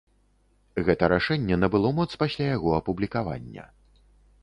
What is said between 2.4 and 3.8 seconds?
яго апублікавання.